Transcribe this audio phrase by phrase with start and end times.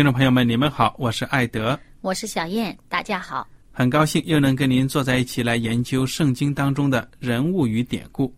[0.00, 8.34] 听众朋友们，你们好，我是艾德，我是小燕，大家好，很高兴又能跟您坐在一起来研究圣经当中的人物与典故。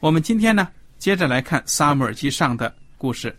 [0.00, 0.66] 我们今天呢，
[0.98, 3.32] 接着来看撒母耳记上的故事。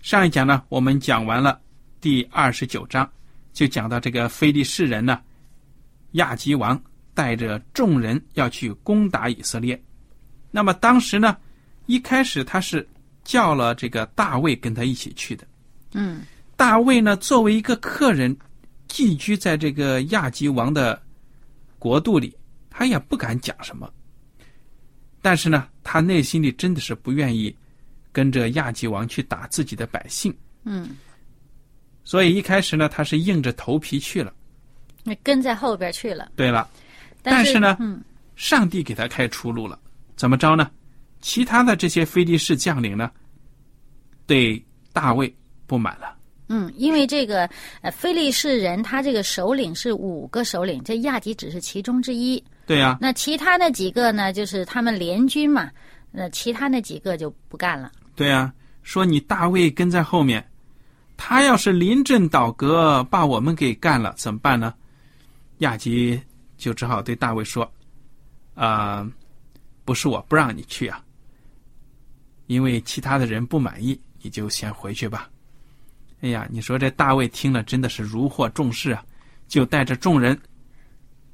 [0.00, 1.60] 上一讲呢，我们讲完了
[2.00, 3.06] 第二十九章，
[3.52, 5.20] 就讲到这个非利士人呢，
[6.12, 6.82] 亚吉王
[7.12, 9.78] 带着众人要去攻打以色列。
[10.50, 11.36] 那么当时呢，
[11.84, 12.88] 一开始他是
[13.24, 15.46] 叫了这个大卫跟他一起去的。
[15.92, 16.22] 嗯，
[16.56, 18.36] 大卫呢，作为一个客人，
[18.88, 21.00] 寄居在这个亚吉王的
[21.78, 22.36] 国度里，
[22.68, 23.90] 他也不敢讲什么。
[25.22, 27.54] 但是呢，他内心里真的是不愿意
[28.12, 30.34] 跟着亚吉王去打自己的百姓。
[30.64, 30.96] 嗯，
[32.04, 34.32] 所以一开始呢，他是硬着头皮去了。
[35.02, 36.30] 那跟在后边去了。
[36.36, 36.68] 对了，
[37.22, 38.02] 但是呢，嗯，
[38.36, 39.78] 上帝给他开出路了。
[40.16, 40.70] 怎么着呢？
[41.20, 43.10] 其他的这些非利士将领呢，
[44.26, 44.62] 对
[44.92, 45.34] 大卫。
[45.70, 46.16] 不满了，
[46.48, 47.48] 嗯，因为这个
[47.80, 52.42] 呃，菲利士人他这个首领是五个首领，这亚吉只是其中之一。
[52.66, 55.70] 对呀，那其他那几个呢，就是他们联军嘛，
[56.10, 57.92] 那其他那几个就不干了。
[58.16, 60.44] 对呀，说你大卫跟在后面，
[61.16, 64.74] 他要是临阵倒戈把我们给干了怎么办呢？
[65.58, 66.20] 亚吉
[66.56, 67.70] 就只好对大卫说
[68.56, 69.08] ：“啊，
[69.84, 71.00] 不是我不让你去啊，
[72.48, 75.30] 因为其他的人不满意，你就先回去吧。”
[76.22, 79.02] 哎呀，你说这大卫听了真的是如获重视啊，
[79.48, 80.38] 就带着众人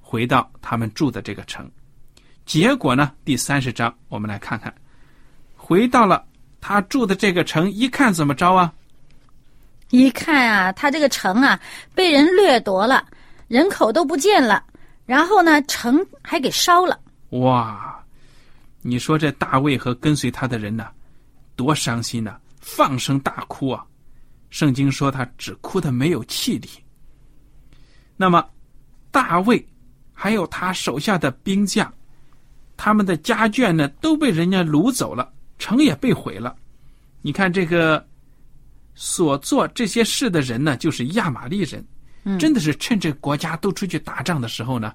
[0.01, 1.69] 回到他们住的这个城。
[2.45, 4.73] 结果呢，第三十章我们来看看，
[5.57, 6.25] 回到了
[6.61, 8.73] 他住的这个城，一看怎么着啊？
[9.91, 11.61] 一看啊，他这个城啊
[11.95, 13.05] 被人掠夺了，
[13.49, 14.63] 人口都不见了，
[15.05, 17.01] 然后呢，城还给烧了。
[17.31, 18.01] 哇！
[18.83, 20.87] 你说这大卫和跟随他的人呢，
[21.57, 23.85] 多伤心呐，放声大哭啊！
[24.51, 26.69] 圣经说他只哭的没有气力。
[28.17, 28.45] 那么，
[29.11, 29.67] 大卫
[30.13, 31.93] 还有他手下的兵将，
[32.77, 36.57] 他们的家眷呢都被人家掳走了，城也被毁了。
[37.21, 38.07] 你看这个
[38.95, 41.85] 所做这些事的人呢，就是亚玛力人，
[42.39, 44.95] 真的是趁这国家都出去打仗的时候呢，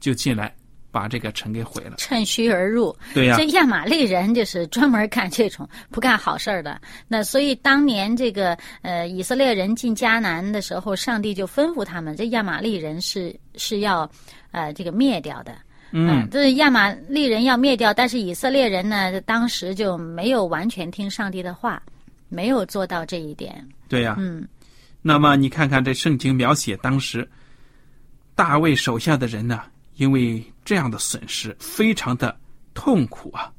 [0.00, 0.54] 就进来。
[0.90, 2.96] 把这个城给毁了，趁虚而入。
[3.14, 6.80] 对呀，这亚玛力人就是专门干这种不干好事儿的。
[7.06, 14.10] 那所以当年这个呃以色列人进迦南的时候，上帝就吩咐他们，这亚玛力人是是要
[14.50, 15.54] 呃这个灭掉的。
[15.90, 21.82] 嗯，这亚玛力人要灭掉，但是以色列人呢，当时就没有完全听上帝的话，
[22.28, 23.66] 没有做到这一点。
[23.88, 24.46] 对呀，嗯。
[25.00, 27.26] 那么你看看这圣经描写当时
[28.34, 29.62] 大卫手下的人呢？
[29.98, 32.34] 因为这样的损失非常的
[32.72, 33.52] 痛苦啊，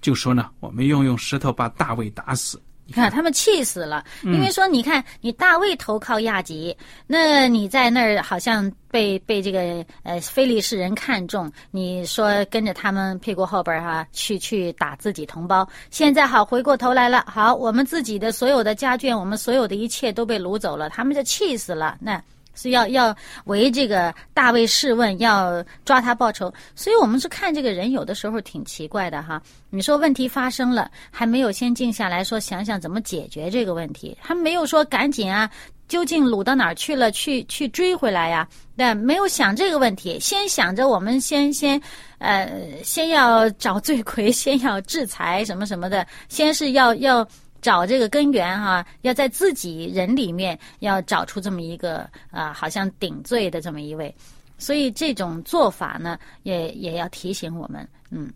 [0.00, 2.60] 就说呢，我们用用石头把大卫打死。
[2.86, 6.74] 你看他们气死了，因为说你看你大卫投靠亚吉，
[7.06, 15.68] 那你在那儿好像被被这个呃非利士人看中，你说跟着他们屁股后边哈去去打自己同胞。
[15.90, 21.98] 现在好回过头来了，好我们自己的所有的家眷，我们所有的一切都被掳走了，他们就气死了。
[22.00, 22.18] 那
[22.58, 26.52] 是要要为这个大卫试问，要抓他报仇。
[26.74, 29.40] 所以我们是看这个人有的时候挺奇怪的哈。
[29.70, 35.48] 你说问题发生了，还没有先静下来说想想怎么解决这个问题，还没有说赶紧啊，
[35.86, 38.48] 究竟掳到哪儿去了，去去追回来呀？
[38.76, 41.80] 但没有想这个问题，先想着我们先先
[42.18, 42.50] 呃，
[42.82, 47.26] 先要找罪魁， 先要制裁什么什么的，先是要要。
[47.60, 54.14] 找这个根源哈，要在自己人里面要找出这么一个啊，好像顶罪的这么一位，
[54.58, 58.32] 所以这种做法呢，也也要提醒我们，嗯。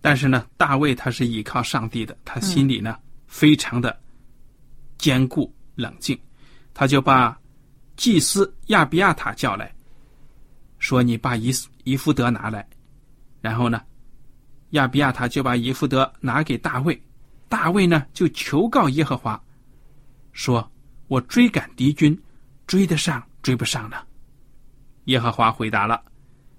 [0.00, 3.98] 但是呢，大卫他是依靠上帝的，他心里呢非常的
[4.96, 6.18] 坚固冷静，
[6.72, 7.36] 他就把
[7.96, 9.74] 祭司亚比亚塔叫来，
[10.78, 11.50] 说：“你把以
[11.82, 12.64] 以弗德拿来。”
[13.42, 13.82] 然后呢，
[14.70, 17.00] 亚比亚塔就把以弗德拿给大卫。
[17.48, 19.42] 大卫呢，就求告耶和华，
[20.32, 20.70] 说
[21.08, 22.16] ：“我追赶敌军，
[22.66, 23.96] 追得上追不上呢？”
[25.06, 26.02] 耶和华回答了：“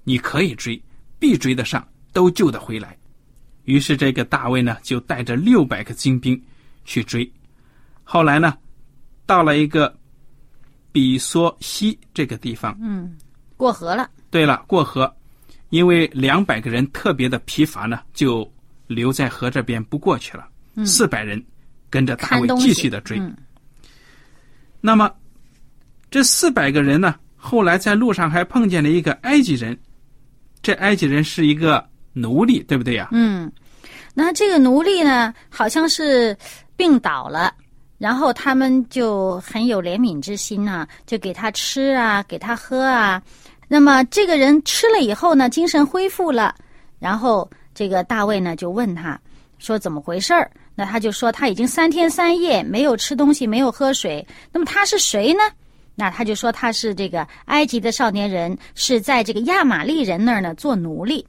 [0.03, 0.81] 你可以追，
[1.19, 2.97] 必追得上，都救得回来。”
[3.65, 6.41] 于是这个大卫呢，就带着六百个精兵
[6.85, 7.31] 去追。
[8.03, 8.57] 后来呢，
[9.27, 9.95] 到了一个
[10.91, 13.15] 比索西这个地方，嗯，
[13.55, 14.09] 过河了。
[14.31, 15.15] 对了，过河，
[15.69, 18.51] 因为两百个人特别的疲乏呢，就
[18.87, 20.47] 留在河这边不过去了。
[20.85, 21.43] 四百人
[21.89, 23.21] 跟着大卫继续的追。
[24.81, 25.11] 那么
[26.09, 29.77] 这四百个人呢，后来在路上还碰见了一个埃及人。
[30.61, 33.07] 这埃及人是一个奴隶，对不对呀？
[33.13, 33.49] 嗯，
[34.13, 36.37] 那这个奴隶呢，好像是
[36.75, 37.53] 病倒了，
[37.97, 43.21] 然后他们就很有怜悯之心啊，就给他吃啊，给他喝啊。
[43.69, 46.53] 那么这个人吃了以后呢，精神恢复了，
[46.99, 49.17] 然后这个大卫呢就问他
[49.59, 54.25] 说：“怎么回事儿？”那他就说他已经三天三夜没有吃东西，没有喝水。
[54.49, 55.41] 那么他是谁呢？
[55.93, 61.27] 那他就说他是这个埃及的少年人，是在这个亚玛利人那儿呢做奴隶。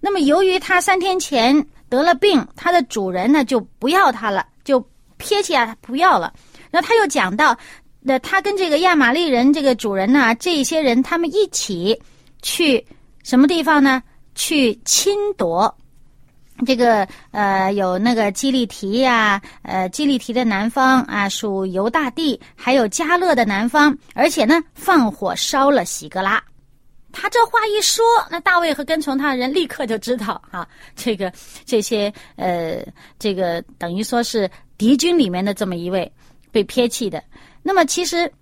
[0.00, 4.78] 那么由于他三天前得了病，他的主人呢就不要他了，就
[5.16, 6.30] 撇弃他不要了。
[6.70, 7.56] 然后他又讲到，
[8.00, 11.98] 那他跟这个亚玛利人这个主人呢，这些人他们一起
[12.42, 12.86] 去
[13.22, 14.02] 什么地方呢？
[14.34, 15.74] 去侵夺。
[16.66, 26.42] 这个呃，有那个基利提呀，呃，基利提的南方啊，属犹大地，还有加勒的南方，而且呢，放火烧了喜格拉。
[27.12, 31.32] 他这话一说，那大卫和跟从他的人立刻就知道啊，这个
[31.64, 32.86] 这些呃，
[33.18, 34.48] 这个等于说是
[34.78, 36.10] 敌军里面的这么一位
[36.52, 37.22] 被撇弃的。
[37.62, 38.32] 那么其实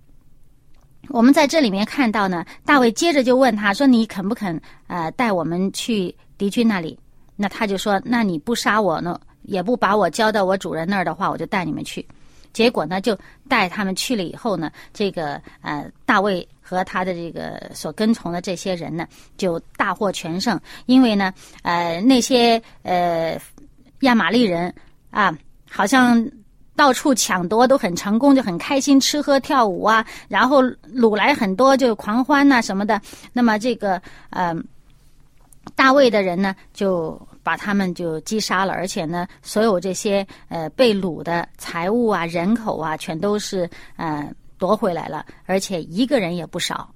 [1.07, 6.99] 我们在这里面看到呢，大卫接着就问他说：“你肯不肯呃带我们去敌军那里？”
[7.41, 12.05] 那他就说：“那你不杀我呢，也不把我交到我主人那儿的话，我就带你们去。”
[12.51, 19.07] 结果呢，就带他们去了以后呢，这个呃大卫和他的这个所跟从的这些人呢，
[19.37, 20.59] 就大获全胜。
[20.85, 21.33] 因为呢，
[21.63, 23.39] 呃那些呃
[24.01, 24.73] 亚玛力人
[25.09, 25.33] 啊，
[25.69, 26.29] 好像
[26.75, 30.61] 到处抢夺都很成功，就很开心，吃喝跳舞啊，然后
[30.93, 32.99] 掳来很多就狂欢呐什么的。
[33.31, 34.01] 那么这个
[34.31, 34.53] 呃
[35.73, 37.17] 大卫的人呢，就。
[37.41, 46.93] 把他们就击杀了，而且呢，所有这些呃被掳的财物啊、人口啊，全都是呃夺回来了，而且一个人也不少，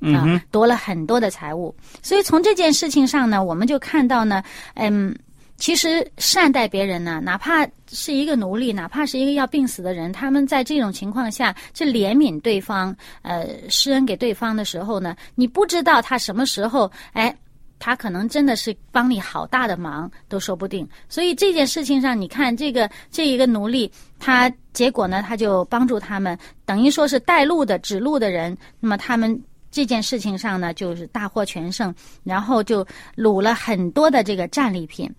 [0.00, 1.74] 啊，夺了很多的财物。
[2.02, 4.42] 所以从这件事情上呢，我们就看到呢，
[4.74, 5.14] 嗯，
[5.56, 17.36] 其实善待别人呢，哪怕是一个奴隶，哪怕是一个要病死的人，他们在这种情况下，这怜悯对方，呃，施恩给对方的时候呢，你不知道他什么时候，哎。
[17.80, 28.56] 他可能真的是帮你好大的忙都说不定，所以这件事情上，你看这个这一个奴隶，他结果呢，他就帮助他们，等于说是带路的指路的人。
[28.78, 35.10] 那么他们这件事情上呢，就是大获全胜，然后就掳了很多的这个战利品。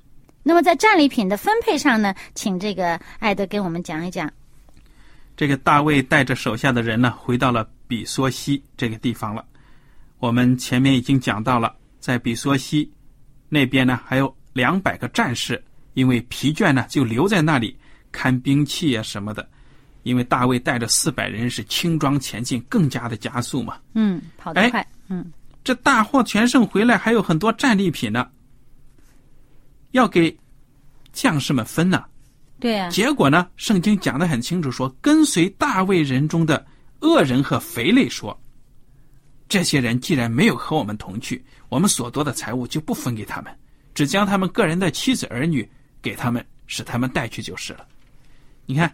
[0.44, 4.32] 那么在战利品的分配上呢，请这个艾德给我们讲一讲。
[5.36, 9.44] 这个大卫带着手下的人呢，回到了比索西这个地方了。
[10.20, 11.76] 我们前面已经讲到了。
[12.02, 12.92] 在比索西
[13.48, 17.78] 那边呢，还有两百个战士，因为疲倦呢，就留在那里
[18.12, 19.48] 看兵器啊什么的。
[20.04, 23.78] 因为大卫带着四百人是轻装前进，更加的加速嘛。
[23.94, 24.86] 嗯，跑得快。
[25.10, 25.32] 嗯，
[25.64, 28.28] 这大获全胜回来，还有很多战利品呢，
[29.92, 30.36] 要给
[31.14, 32.04] 将士们分呢。
[32.60, 32.90] 对呀。
[32.90, 36.66] 结果呢，圣经讲的很清楚，说跟随大卫人中的
[37.02, 38.36] 恶人和肥类说。
[39.48, 43.58] 这些人既然没有和我们同去，我们所夺的财物就不分给他们，
[43.94, 45.68] 只将他们个人的妻子儿女
[46.02, 47.88] 给他们，使他们带去就是了。
[48.66, 48.94] 你看，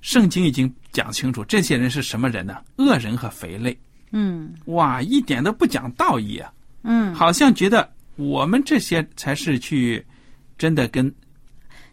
[0.00, 2.60] 圣经已经讲清楚，这些人是什么人呢？
[2.78, 3.78] 恶人和肥类。
[4.10, 6.52] 嗯哇，一点都不讲道义啊！
[6.82, 10.04] 嗯，好像觉得我们这些才是去
[10.58, 11.14] 真的跟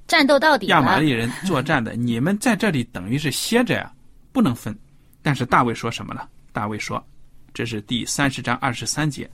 [0.08, 3.93] 战斗到底亚玛力人作战的，你们在这里等于是歇着呀，
[4.31, 4.75] 不能分。
[5.22, 6.27] 但是大卫说什么呢？
[6.51, 7.05] 大卫说
[7.53, 9.29] ：“这是第三十章二十三节，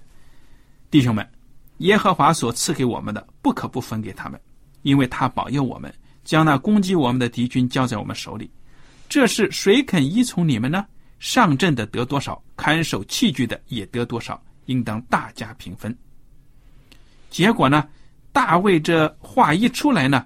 [0.90, 1.28] 弟兄们，
[1.78, 4.40] 耶和华所赐给我们的，不可不分给他们，
[4.82, 5.94] 因为他保佑我们，
[6.24, 8.50] 将那攻击我们的敌军交在我们手里。
[9.08, 10.86] 这是谁肯依从你们呢？
[11.20, 15.96] 上阵的得多少，看守器具的也得多少，应当大家平分。”
[17.30, 17.88] 结果呢，
[18.32, 20.26] 大卫这话一出来呢，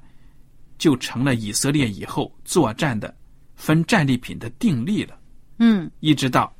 [0.78, 3.14] 就成了以色列以后作战的
[3.56, 5.18] 分战利品的定例了。
[5.60, 6.56] 嗯一直到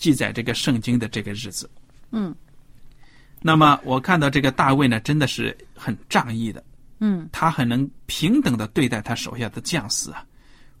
[0.00, 1.70] 记载这个圣经的这个日子。
[2.10, 2.34] 嗯
[3.42, 6.62] 那么我看到这个大卫呢，真的是很仗义的，
[6.98, 10.24] 嗯他很能平等的对待他手下的将士啊，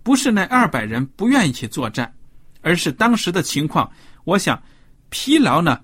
[0.02, 2.12] 不是那二百人不愿意去作战，
[2.60, 3.90] 而是当时的情况。
[4.24, 4.60] 我想，
[5.08, 5.80] 疲劳呢，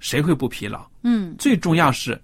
[0.00, 0.84] 谁会不疲劳？
[1.02, 2.20] 嗯最重要是，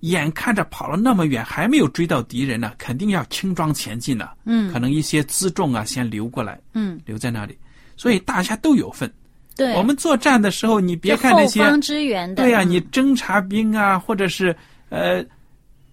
[0.00, 4.28] 眼看着跑了那么远，还没有追到敌人呢，肯定要轻装前进呢。
[4.44, 7.58] 嗯可能一些辎重啊，先留过来，嗯，留在那里，
[7.96, 9.10] 所以大家都有份。
[9.56, 14.54] 对，我们作战的时候，你别看那些后方支援的，对呀、嗯你侦察兵啊，或者是
[14.90, 15.24] 呃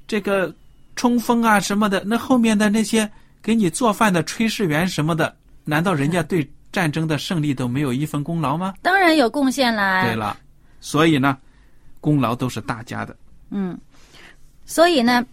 [0.05, 0.53] 这个
[0.95, 3.09] 冲锋啊什么的，那后面的那些
[3.41, 8.73] 给你做饭的炊事员什么的，难道人家对战争的胜利都没有一份功劳吗？
[8.81, 10.03] 当然有贡献啦。
[10.03, 10.35] 对了，
[10.81, 11.37] 所以呢，
[12.01, 13.15] 功劳都是大家的。
[13.49, 13.77] 嗯，
[14.65, 15.25] 所以呢，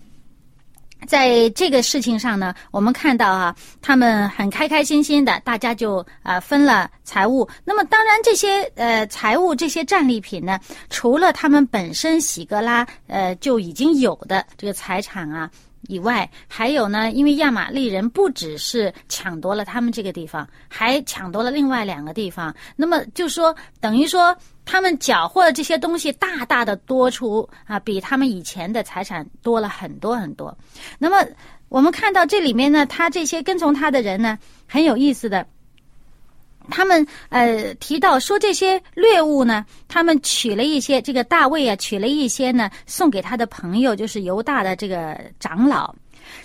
[1.07, 7.49] 在这个事情上呢，我们看到啊，他们很开开心心的，大家就呃分了财物。
[7.65, 15.51] 那么当然，这些呃财物这些战利品呢，除了他们本身喜格拉呃就已经有的这个财产啊。
[15.89, 22.55] 以外，还有呢，因为亚玛力人不只是抢夺了他们这个地方，还抢夺了另外两个地方。
[22.77, 24.37] 那么就说，等于说
[24.71, 30.57] 他们缴获的这些东西大大的多出啊，比他们以前的财产多了很多很多。
[30.97, 31.27] 那么
[31.69, 35.45] 我们看到这里面呢，他这些跟从他的人呢，很有意思的。
[36.71, 45.93] 他们呃提到说这些掠物呢，他们取了一些，这个大卫啊取了一些呢，送给他的朋友，就是犹大的这个长老，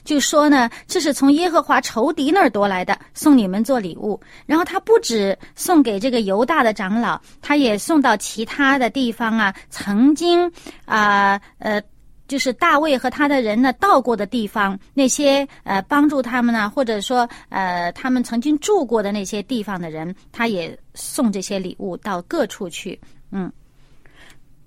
[0.03, 4.19] 就说呢这是从耶和华仇敌那儿夺来的，送你们做礼物。
[4.45, 10.51] 然后他不止送给这个犹大的长老，他也送到其他的地方啊，曾经
[10.85, 11.81] 啊呃。
[12.27, 22.99] 就是大卫和他的人呢到过的地方，那些呃帮助他们呢，或者说呃他们曾经住过的那些地方的人，他也送这些礼物到各处去。
[23.29, 23.53] 嗯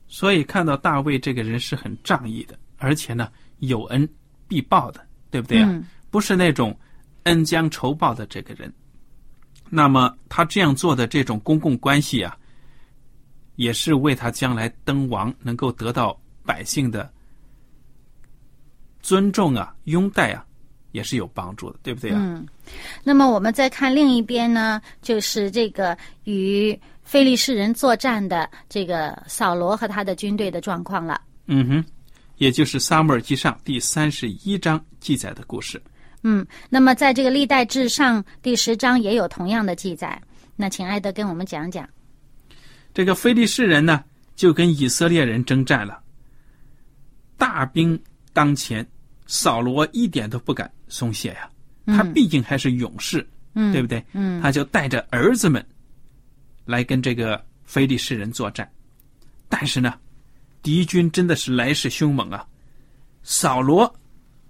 [0.06, 4.08] 所以看到大卫这个人是很仗义的，而且呢有恩
[4.46, 5.68] 必报的，对不对啊？
[5.70, 6.74] 嗯不是那种
[7.24, 8.72] 恩将仇报的这个人。
[9.68, 12.34] 那么他这样做的这种公共关系啊，
[13.56, 17.12] 也是为他将来登王能够得到百姓的
[19.02, 20.42] 尊重啊、拥戴啊，
[20.92, 22.16] 也是有帮助的，对不对啊？
[22.18, 22.48] 嗯。
[23.04, 31.20] 那么我们再看另一边呢，就是这个与非利士人作战的这个扫罗和他的军队的状况了。
[31.46, 31.84] 嗯哼，
[32.38, 35.80] 也就是《撒母耳记上》第三十一章记载的故事。
[36.22, 40.20] 嗯，那么在这个历代至上第十章也有同样的记载。
[40.56, 41.88] 那请艾德跟我们讲讲。
[42.92, 44.02] 这个非利士人呢，
[44.34, 46.00] 就跟以色列人征战了，
[47.36, 48.00] 大兵
[48.32, 48.84] 当前，
[49.26, 51.48] 扫罗一点都不敢松懈呀。
[51.86, 54.04] 他毕竟还是勇士，嗯，对不对？
[54.12, 55.64] 嗯他就带着儿子们
[56.64, 58.68] 来跟这个非利士人作战。
[59.48, 59.94] 但是呢，
[60.62, 62.46] 敌军真的是来势凶猛啊！
[63.22, 63.92] 扫罗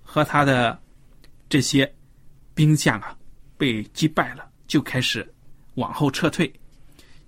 [0.03, 0.79] 和他的
[1.49, 1.93] 这些
[2.55, 3.17] 兵将啊，
[3.57, 5.27] 被击败了，就开始
[5.75, 6.53] 往后撤退。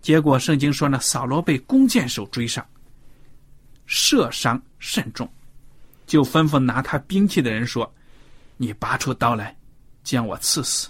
[0.01, 2.67] 结果圣经说呢，扫罗被弓箭手追上，
[3.87, 5.31] 射伤甚重，
[6.07, 7.93] 就吩咐拿他兵器的人说
[8.57, 9.57] ：“你拔出刀来，
[10.03, 10.89] 将我刺死，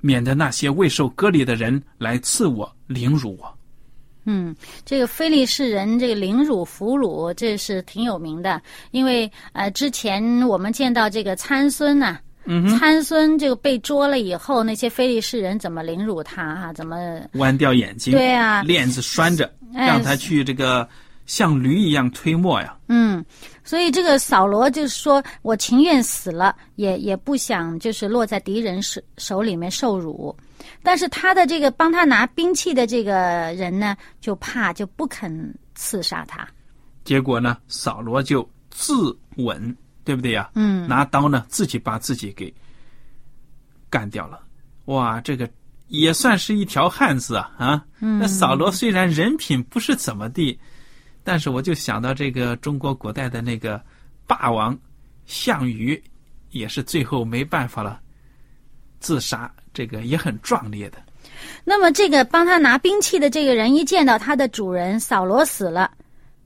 [0.00, 3.58] 免得那些未受割礼的人来刺我、凌辱我。”
[4.24, 8.60] 嗯，这个非利士人这个凌辱俘虏，这是挺有名的。
[8.90, 16.72] 因为呃，之前我们见到这个参孙呐、嗯参孙这个被捉了以后，那些非利士人怎么凌辱他啊？
[16.72, 17.20] 怎么？
[17.34, 20.88] 弯掉眼睛，对啊链子拴着，哎让他去这个
[21.26, 22.76] 像驴一样推磨呀。
[22.88, 23.24] 嗯，
[23.62, 30.34] 所以这个扫罗就是说我情愿死了，也也不想就是落在敌人手手里面受辱。
[30.82, 36.46] 但是他的这个帮他拿兵器的这个人呢，就怕就不肯刺杀他。
[37.04, 39.74] 结果呢，扫罗就自刎，
[40.04, 40.50] 对不对呀？
[40.54, 42.52] 嗯拿刀呢，自己把自己给
[43.88, 44.40] 干掉了。
[44.86, 45.48] 哇，这个
[45.88, 47.84] 也算是一条汉子啊啊！
[47.98, 50.58] 那扫罗虽然人品不是怎么地，
[51.24, 53.82] 但是我就想到这个中国古代的那个
[54.26, 54.78] 霸王
[55.26, 56.00] 项羽，
[56.50, 58.00] 也是最后没办法了，
[59.00, 60.98] 自杀，这个也很壮烈的。
[61.64, 65.90] 那么，这个帮他拿兵器的这个人一见到他的主人扫罗死了，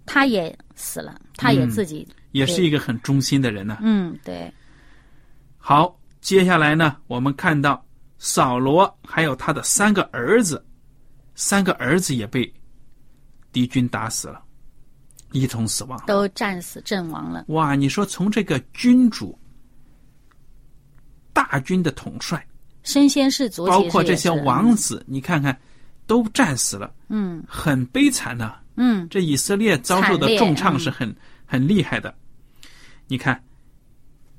[0.07, 4.53] 他也死了，他也自己、也是一个很忠心的人呢、嗯，对，
[5.59, 7.85] 好，接下来呢，我们看到
[8.19, 10.65] 扫罗还有他的三个儿子，
[11.35, 12.53] 三个儿子也被
[13.53, 14.43] 敌军打死了，
[15.33, 16.01] 一同死亡。
[16.07, 17.45] 都战死阵亡了。
[17.49, 19.39] 哇，你说从这个君主、
[21.33, 22.45] 大军的统帅，
[22.85, 25.59] 身先士卒，包括这些王子，你看看，
[26.07, 32.15] 都战死了，嗯很悲惨呐、嗯这以色列遭受的重创嗯是很、很厉害的。
[33.09, 33.43] 你看，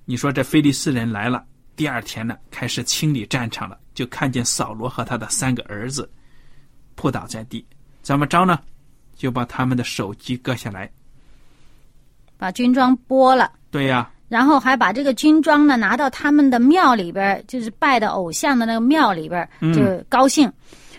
[0.06, 1.44] 你说这菲利斯人来了，
[1.76, 6.10] 第二天呢开始清理战场了，就看见扫罗和他的三个儿子
[6.96, 7.66] 扑倒在地，
[8.02, 8.60] 怎么着呢？
[9.16, 10.92] 就把他们的首级割下来。
[12.38, 13.52] 把军装剥了。
[13.72, 20.52] 对呀、然后还把这个军装呢拿到他们的庙里边，就是拜的偶像的那个庙里边就高兴。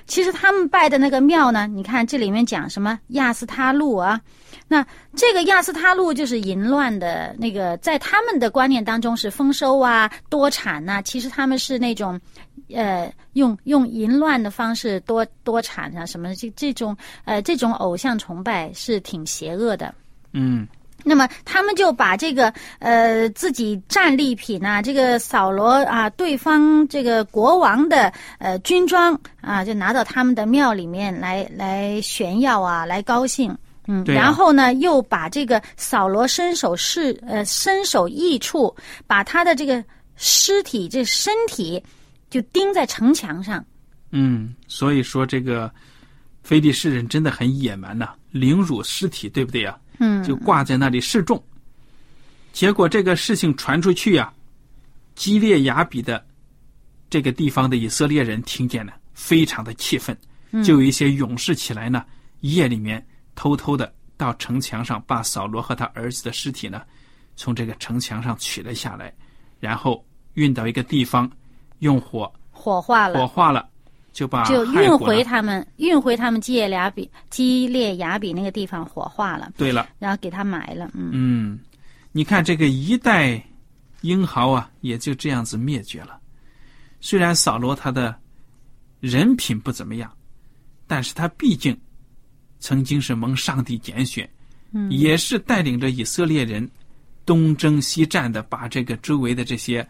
[0.07, 4.21] 其实他们拜的那个庙呢，你看这里面讲什么亚斯他路啊，
[4.69, 12.21] 那这个亚斯他路就是淫乱的那个，在他们的观念当中是丰收啊、多产呐、其实他们是那种，
[12.73, 19.93] 呃，用用淫乱的方式多多产啊什么的，这这种呃这种偶像崇拜是挺邪恶的。
[20.33, 20.69] 嗯，
[21.09, 33.57] 那么他们就把这个呃自己战利品啊，这个扫罗啊，对方这个国王的呃军装啊，就拿到他们的庙里面来来炫耀啊，来高兴。
[33.87, 38.75] 嗯，然后呢，又把这个扫罗身首是呃身首异处，
[39.07, 39.85] 把他的这个
[40.17, 41.81] 尸体这身体
[42.29, 43.65] 就钉在城墙上。
[44.11, 45.71] 嗯，所以说这个
[46.43, 51.43] 非利士人真的很野蛮呐、凌辱尸体，对不对呀、嗯，就挂在那里示众。
[52.53, 54.33] 结果这个事情传出去呀、
[55.15, 56.25] 基列雅比的
[57.11, 60.17] 这个地方的以色列人听见了，非常的气愤，
[60.65, 62.05] 就有一些勇士起来呢，
[62.41, 66.83] 夜里面偷偷的到城墙上，把扫罗和他儿子的尸体呢，
[67.37, 69.13] 从这个城墙上取了下来，
[69.61, 70.03] 然后
[70.35, 71.31] 运到一个地方，
[71.81, 73.27] 用火火化了火。
[73.27, 73.69] 化了，
[74.17, 79.91] 就把就运回他们，运回他们基列雅比基列雅比那个地方火化了，对了。
[79.99, 80.91] 然后给他埋了。
[80.95, 81.61] 嗯，嗯，
[82.13, 83.39] 你看这个一代
[84.01, 86.19] 英豪啊，也就这样子灭绝了。
[86.99, 88.19] 虽然扫罗他的
[89.01, 90.11] 人品不怎么样，
[90.87, 91.79] 但是他毕竟
[92.59, 94.27] 曾经是蒙上帝拣选，
[94.73, 96.67] 嗯也是带领着以色列人
[97.27, 99.87] 东征西战的，把这个周围的这些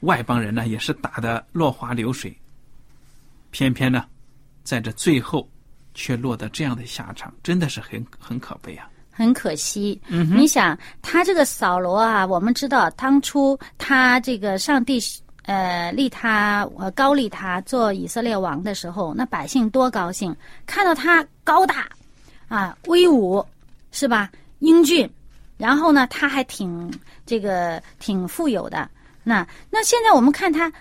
[0.00, 2.36] 外邦人呢，也是打得落花流水。
[3.54, 4.04] 偏偏呢，
[4.64, 5.48] 在这最后
[5.94, 8.90] 却落得这样的下场，真的是很很可悲啊。
[9.12, 10.00] 很可惜。
[10.08, 14.98] 嗯你想，他这个扫罗啊，我们知道当初他这个上帝
[15.44, 20.34] 呃立他呃高立他做以色列王的时候，那百姓多高兴，
[20.66, 21.88] 看到他高大
[22.48, 23.46] 啊威武，
[23.92, 24.32] 是吧？
[24.58, 25.08] 英俊，
[25.56, 26.92] 然后呢，他还挺
[27.24, 28.90] 这个挺富有的。
[29.22, 30.72] 那那现在我们看他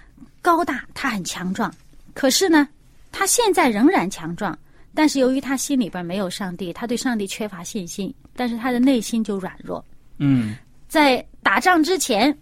[0.42, 1.72] 高大，他很强壮，
[2.14, 2.68] 可是呢，
[3.12, 4.58] 他现在仍然强壮。
[4.96, 9.84] 但是由于他心里边没有上帝，他对上帝缺乏信心，但是他的内心就软弱。
[10.20, 10.56] 嗯
[10.88, 12.38] 在打仗之前，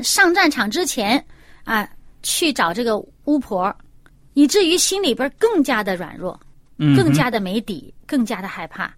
[0.00, 1.24] 上战场之前
[1.64, 1.88] 啊，
[2.22, 3.74] 去找这个巫婆，
[4.34, 6.38] 以至于心里边更加的软弱，
[6.76, 8.94] 嗯，更加的没底，更加的害怕。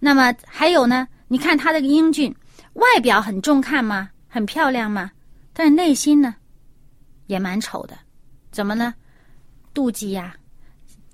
[0.00, 1.06] 那么还有呢？
[1.28, 2.34] 你看他这个英俊，
[2.72, 4.10] 外表很中看吗？
[4.26, 5.12] 很漂亮吗？
[5.52, 6.34] 但是内心呢，
[7.28, 7.96] 也蛮丑的。
[8.52, 8.94] 怎么呢？
[9.74, 10.36] 妒忌呀、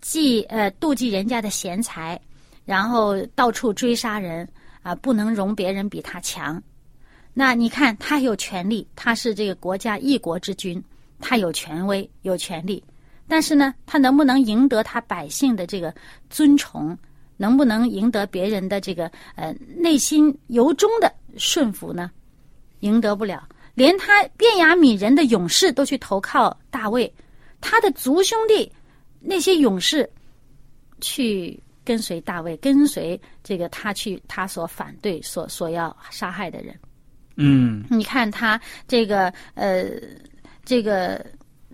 [0.00, 2.20] 忌呃妒忌人家的贤才，
[2.64, 4.46] 然后到处追杀人
[4.82, 6.60] 啊、不能容别人比他强。
[7.32, 10.82] 那你看他有权利，他是这个国家一国之君，
[11.20, 12.82] 他有权威，有权利。
[13.28, 15.94] 但是呢，他能不能赢得他百姓的这个
[16.28, 16.98] 尊崇？
[17.36, 22.10] 能不能赢得别人的这个呃内心由衷的顺服呢？
[22.80, 27.14] 赢得不了，连他便雅悯人的勇士都去投靠大卫，
[27.60, 28.70] 他的族兄弟
[29.20, 30.08] 那些勇士
[31.00, 36.78] 去跟随大卫，跟随这个他去他所反对、所所要杀害的人。
[37.36, 39.84] 嗯你看他这个呃，
[40.64, 41.24] 这个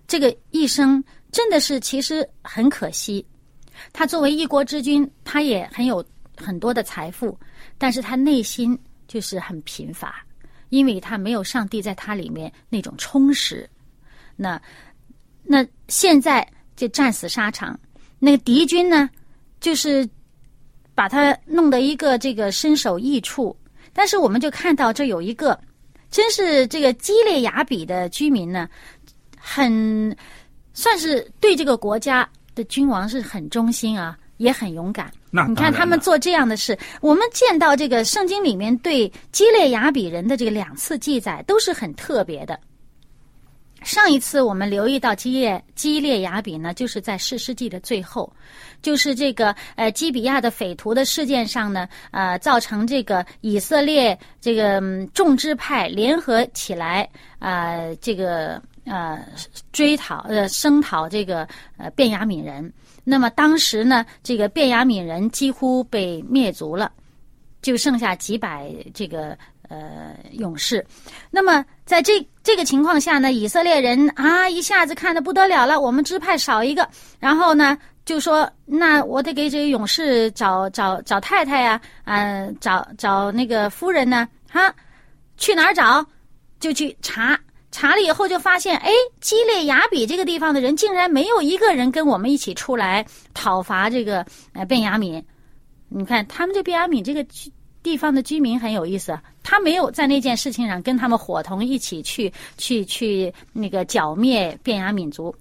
[0.07, 3.25] 这个一生真的是其实很可惜。
[3.92, 6.05] 他作为一国之君，他也很有
[6.37, 7.38] 很多的财富，
[7.77, 10.25] 但是他内心就是很贫乏，
[10.68, 13.68] 因为他没有上帝在他里面那种充实。
[14.37, 14.61] 那
[15.44, 17.78] 那现在就战死沙场，
[18.18, 19.09] 那个敌军呢，
[19.61, 20.09] 就是
[20.94, 23.57] 把他弄得一个这个身首异处。
[23.92, 25.57] 但是我们就看到这有一个，
[26.11, 28.68] 真是这个基列雅比的居民呢，
[29.38, 30.16] 很
[30.72, 35.12] 算是对这个国家的君王是很忠心啊，也很勇敢。
[35.30, 42.59] 那你看他们做这样的事，我们见到这个圣经里面对基列雅比人的这个两次记载都是很特别的。
[43.85, 48.33] 上一次我们留意到基列基列雅比呢，就是在四世纪的最后，
[48.83, 59.23] 就是这个呃基比亚的匪徒的事件上呢，呃造成这个以色列这个嗯众支派联合起来啊、这个呃
[59.70, 62.73] 追讨呃声讨这个呃便雅悯人。
[63.05, 66.90] 那么当时呢，这个便雅悯人几乎被灭族了，
[67.61, 69.37] 就剩下几百这个
[69.68, 70.85] 呃勇士。
[71.31, 84.74] 那么在这这个情况下呢，以色列人啊一下子看的不得了了，我们支派少一个，然后呢就说那我得给这个勇士找找找太太呀、啊，找找那个夫人呢，哈，
[85.37, 86.05] 去哪儿找？
[86.61, 87.38] 就去查。
[87.70, 95.20] 查了以后就发现，哎，基列雅比这个地方的人竟然没有一个人跟我们一起出来讨伐这个呃便雅悯。
[95.88, 105.33] 你看他们这便雅悯这个居地方的居民很有意思，他没有在那件事情上跟他们伙同一起去去去那个剿灭便雅悯族。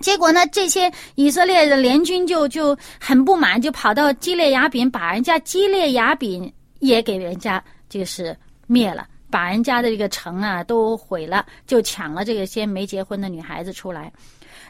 [0.00, 8.34] 结果呢，这些以色列的联军就就很不满，就跑到基列雅比，把人家基列雅比也给人家就是
[8.66, 9.06] 灭了。
[9.30, 14.12] 把人家的这个城啊都毁了，就抢了这些没结婚的女孩子出来。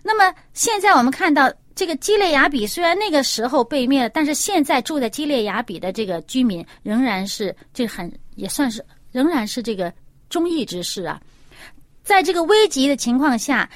[0.05, 9.93] 那么现在我们看到这个基列雅比，虽然那个时候被灭了，但是现在住在基列雅比的这个居民仍然是这很也算是仍然是这个
[10.29, 11.21] 忠义之士啊。
[12.03, 13.69] 在这个危急的情况下，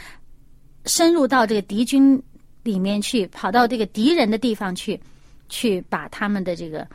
[0.85, 2.23] 深入到这个敌军
[2.63, 5.01] 里面去，跑到这个敌人的地方去，
[5.49, 6.87] 去把他们的这个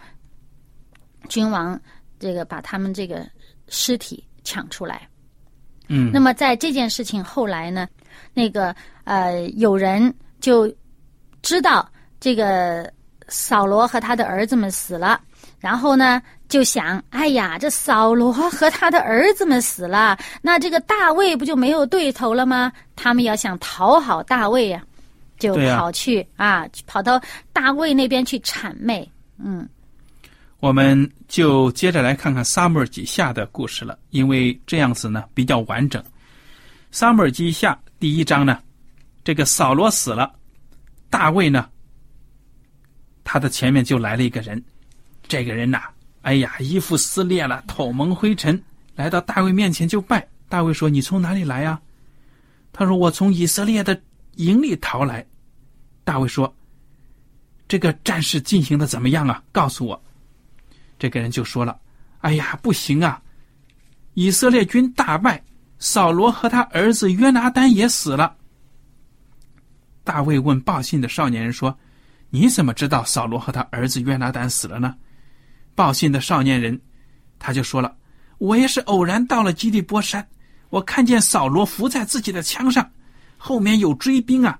[1.30, 1.80] 君王，
[2.20, 3.26] 这个把他们这个。
[3.74, 5.08] 尸体抢出来，
[5.88, 7.88] 嗯，那么在这件事情后来呢，
[8.34, 10.70] 那个呃，有人就
[11.41, 11.88] 知道
[12.19, 12.91] 这个
[13.27, 15.19] 扫罗和他的儿子们死了，
[15.60, 22.71] 然后呢就想，哎呀，这扫罗和他的儿子们死了，那这个大卫不就没有对头了吗？
[22.95, 24.84] 他们要想讨好大卫呀、
[25.39, 27.19] 就跑去啊跑到
[27.54, 29.67] 大卫那边去谄媚，嗯。
[30.60, 36.04] 我们就接着来看看撒母耳记下的故事了，因为这样子呢比较完整。
[36.91, 38.60] 撒母耳记下第一章呢，
[39.23, 40.32] 这个扫罗死了，
[41.12, 41.69] 大卫呢，
[43.24, 44.63] 他的前面就来了一个人，
[45.28, 45.84] 这个人呐、
[46.21, 48.60] 哎呀，衣服撕裂了，头蒙灰尘，
[48.95, 50.26] 来到大卫面前就拜。
[50.47, 51.80] 大卫说：“你从哪里来呀、
[52.74, 54.02] 他说：“我从以色列的
[54.38, 55.26] 营里逃来。”
[56.04, 56.54] 大卫说
[57.67, 59.43] ：“这个战事进行的怎么样啊？
[59.52, 60.02] 告诉我。”
[60.97, 61.80] 这个人就说了
[62.19, 63.21] ：“哎呀，不行啊！
[64.13, 65.41] 以色列军大败，
[65.80, 68.36] 扫罗和他儿子约拿丹也死了。”
[70.04, 71.78] 大卫问报信的少年人说
[72.30, 74.96] ：“你怎么知道扫罗和他儿子约拿丹死了呢？”
[75.76, 76.80] 报信的少年人
[77.40, 77.96] 他就说了
[78.40, 80.28] ：“我也是偶然到了基利波山，
[80.70, 82.92] 我看见扫罗伏在自己的枪上，
[83.38, 84.60] 后面有追兵啊。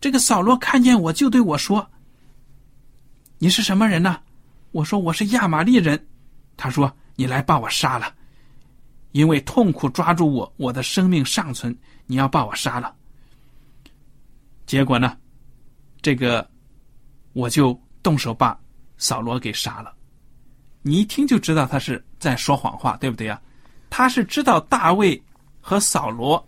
[0.00, 1.88] 这个扫罗看见我就对我说
[3.38, 4.20] ：‘你是什么人呢？’
[4.72, 6.06] 我说我是亚玛利人，
[6.56, 8.14] 他说你来把我杀了，
[9.10, 12.94] 因为痛苦抓住我，我的生命尚存，你要把我杀了。
[14.72, 15.18] 结果呢，
[16.00, 16.48] 这个
[17.34, 18.58] 我就动手把
[18.96, 19.92] 扫罗给杀了。
[20.80, 23.38] 你一听就知道他是在说谎话，对不对呀？
[23.90, 25.22] 他是知道大卫
[25.60, 26.42] 和扫罗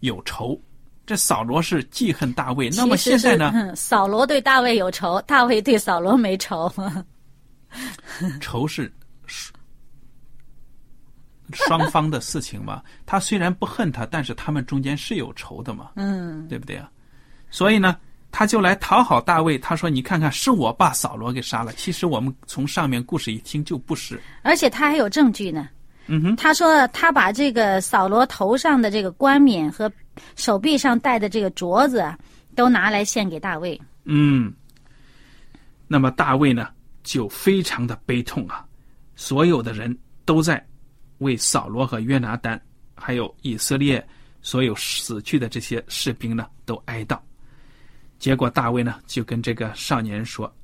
[0.00, 0.60] 有仇，
[1.06, 2.68] 这扫罗是记恨大卫。
[2.76, 3.50] 那么现在呢？
[3.54, 6.70] 嗯 扫罗对大卫有仇，大卫对扫罗没仇。
[8.38, 8.92] 仇是
[11.54, 12.82] 双方的事情嘛。
[13.06, 16.92] 他虽然不恨他，但是他们中间是有仇的嘛，嗯，对不对啊？
[17.50, 17.96] 所以呢，
[18.30, 19.58] 他就来讨好大卫。
[19.58, 24.20] 他说：“你看看，是我把扫罗给杀了。”其实我们从上面故事一听就不是。
[24.42, 25.68] 而且他还有证据呢。
[26.06, 29.90] 嗯哼，他说他把这个扫罗头上的这个冠冕和
[30.36, 32.18] 手臂上戴的这个镯子啊
[32.54, 33.80] 都拿来献给大卫。
[34.04, 34.52] 嗯。
[35.86, 36.68] 那么大卫呢，
[37.02, 38.64] 就非常的悲痛啊，
[39.16, 40.64] 所有的人都在
[41.18, 42.60] 为扫罗和约拿丹，
[42.94, 44.04] 还有以色列
[44.40, 47.18] 所有死去的这些士兵呢，都哀悼。
[48.20, 50.54] 结果大卫呢，就跟这个少年人说：“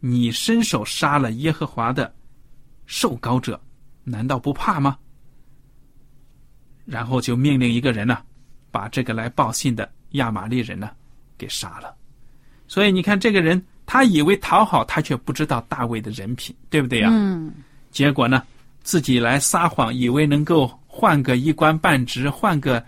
[0.00, 2.12] 你伸手杀了耶和华的
[2.86, 3.60] 受膏者，
[4.04, 4.98] 难道不怕吗？”
[6.86, 8.18] 然后就命令一个人呢、
[8.70, 10.90] 把这个来报信的亚玛利人呢
[11.36, 11.94] 给杀了。
[12.66, 17.10] 所以你看，这个人他以为讨好，他却不知道大卫的人品，对不对呀？
[17.12, 17.52] 嗯，
[17.90, 18.42] 结果呢，
[18.82, 22.82] 自己来撒谎，以为能够换个一官半职，换个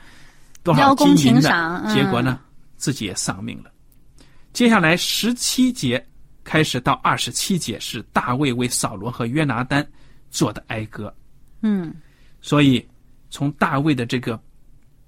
[0.63, 1.51] 多少金银的，
[1.85, 2.41] 嗯结果呢，
[2.79, 3.70] 自己也丧命了。
[4.53, 6.05] 接下来十七节
[6.43, 9.87] 开始到二十七节是大卫为扫罗和约拿丹
[10.31, 11.15] 做的哀歌，
[11.63, 11.95] 嗯。
[12.43, 12.87] 所以
[13.31, 14.41] 从大卫的这个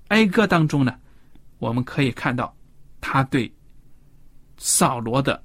[0.09, 0.95] 哀歌当中呢，
[1.59, 2.55] 我们可以看到
[3.01, 3.53] 他对
[4.59, 5.43] 扫罗的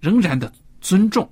[0.00, 1.30] 仍然的尊重，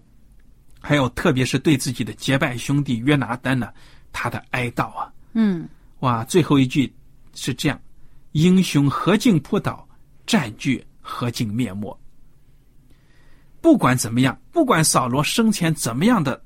[0.81, 3.73] 还有特别是对自己的结拜兄弟约拿丹呢，
[4.13, 5.69] 他的哀悼啊，嗯。
[6.01, 6.93] 哇，最后一句
[7.33, 7.81] 是这样：
[8.33, 9.89] 英雄何竟扑倒，
[10.27, 11.97] 占据何竟灭没。
[13.63, 16.43] 不管怎么样，不管扫罗生前怎么样的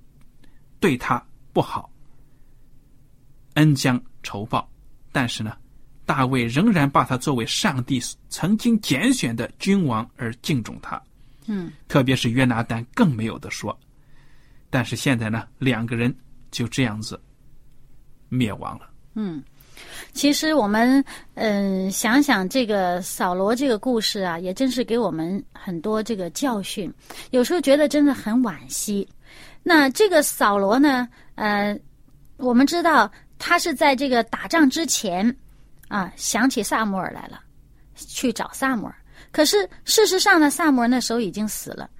[0.78, 1.20] 对他
[1.52, 1.90] 不好，
[3.54, 4.70] 恩将仇报，
[5.10, 5.56] 但是呢，
[6.04, 11.02] 大卫仍然把他作为上帝曾经拣选的君王而敬重他。
[11.46, 13.76] 嗯特别是约拿丹更没有的说。
[14.68, 16.14] 但是现在呢，两个人
[16.50, 17.20] 就这样子
[18.28, 18.90] 灭亡了。
[19.14, 19.42] 嗯。
[20.12, 26.92] 其实我们嗯、想想这个扫罗这个故事啊，也真是给我们很多这个教训。
[27.30, 29.06] 有时候觉得真的很惋惜。
[29.62, 31.78] 那这个扫罗呢，呃，
[32.36, 35.36] 我们知道他是在这个打仗之前
[35.88, 37.40] 啊，想起萨摩尔来了，
[37.94, 38.94] 去找萨摩尔。
[39.32, 41.90] 可是事实上呢，萨摩尔那时候已经死了。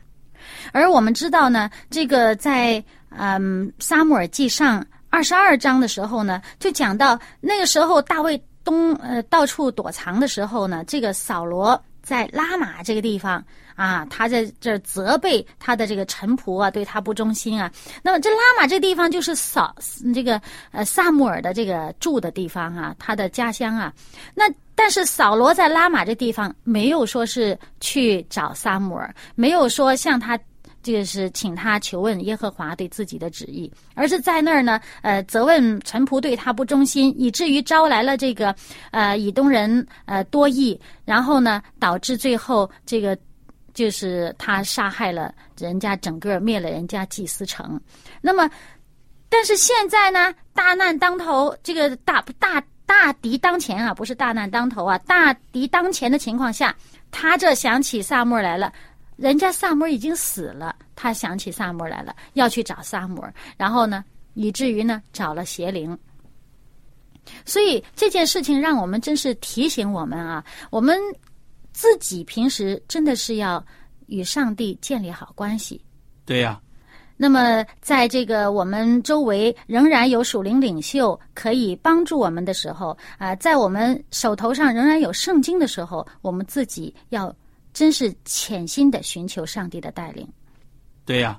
[0.73, 4.81] 而我们知道呢，这个在嗯《撒母耳记上》
[5.17, 13.43] 二十二章的时候呢，就讲到那个时候大卫东呃到处躲藏的时候呢，这个扫罗在拉玛这个地方
[13.77, 17.73] 啊，他在这责备他的这个臣仆啊，对他不忠心啊。
[18.03, 19.75] 那么这拉玛这地方就是扫
[20.15, 20.39] 这个
[20.71, 23.91] 呃萨穆尔的这个住的地方啊，他的家乡啊。
[24.35, 30.39] 那但是扫罗在拉玛这地方没有说是去找撒母耳，没有说向他
[30.87, 38.55] 这个是请他求问耶和华对自己的旨意，而是在那儿呢，呃，责问臣仆对他不忠心，以至于招来了这个
[38.93, 43.19] 呃以东人呃多益，然后呢，导致最后这个
[43.75, 47.81] 就是他杀害了人家整个灭了人家祭司城。
[48.21, 48.49] 那么，
[49.29, 56.73] 但是现在呢，大难当头，这个大大大敌当前啊，不是大难当头啊，大敌当前的情况下，
[57.11, 58.73] 他这想起萨母尔来了。
[59.17, 63.27] 人家萨摩已经死了，他想起萨摩来了，要去找萨摩，
[63.57, 65.99] 然后呢，以至于呢找了邪灵。
[67.45, 70.97] 所以这件事情让我们真是提醒我们啊，我们
[71.73, 73.65] 自己平时真的是要
[74.07, 75.83] 与上帝建立好关系。
[76.25, 76.61] 对呀、
[77.17, 87.35] 那么，在这个我们周围仍然有属灵领袖可以帮助我们的时候，啊、在我们手头上仍然有圣经的时候，我们自己要
[87.77, 90.27] 真是潜心的寻求上帝的带领。
[91.05, 91.39] 对呀、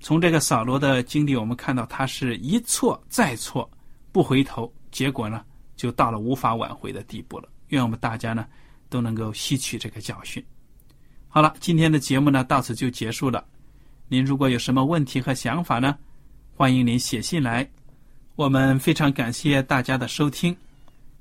[0.00, 3.68] 从这个扫罗的经历，我们看到他是一错再错，
[4.12, 5.42] 不回头，结果呢，
[5.76, 7.48] 就到了无法挽回的地步了。
[7.68, 8.46] 愿我们大家呢
[8.90, 10.44] 都能够吸取这个教训。
[11.26, 13.42] 好了，今天的节目呢到此就结束了。
[14.08, 15.96] 您如果有什么问题和想法呢，
[16.54, 17.66] 欢迎您写信来。
[18.36, 20.54] 我们非常感谢大家的收听，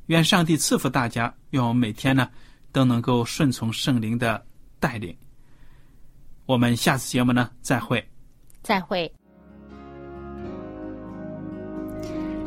[0.08, 2.30] 愿上帝赐福大家，愿我们每天呢
[2.74, 4.46] 都能够顺从圣灵的
[4.80, 5.16] 带领。
[6.46, 8.04] 我们下次节目呢再会。
[8.62, 9.12] 再会。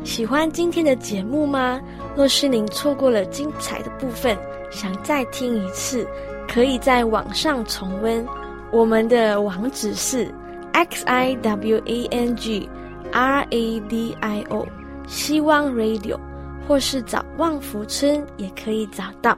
[0.03, 1.79] 喜欢今天的节目吗？
[2.15, 4.35] 若是您错过了精彩的部分，
[4.71, 6.07] 想再听一次，
[6.47, 8.25] 可以在网上重温。
[8.71, 10.33] 我们的网址是
[10.73, 12.67] x i w a n g
[13.11, 14.67] r a d i o
[15.07, 16.19] 希望 Radio，
[16.67, 19.37] 或是找旺福村也可以找到。